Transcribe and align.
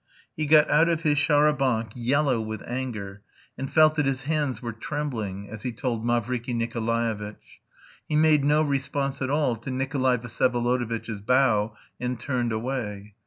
He 0.35 0.47
got 0.47 0.67
out 0.67 0.89
of 0.89 1.03
his 1.03 1.19
char 1.19 1.43
à 1.43 1.55
banc, 1.55 1.91
yellow 1.93 2.41
with 2.41 2.63
anger, 2.65 3.21
and 3.55 3.71
felt 3.71 3.93
that 3.97 4.07
his 4.07 4.23
hands 4.23 4.59
were 4.59 4.73
trembling, 4.73 5.47
as 5.47 5.61
he 5.61 5.71
told 5.71 6.03
Mavriky 6.03 6.55
Nikolaevitch. 6.55 7.61
He 8.09 8.15
made 8.15 8.43
no 8.43 8.63
response 8.63 9.21
at 9.21 9.29
all 9.29 9.55
to 9.57 9.69
Nikolay 9.69 10.17
Vsyevolodovitch's 10.17 11.21
bow, 11.21 11.75
and 11.99 12.19
turned 12.19 12.51
away. 12.51 13.13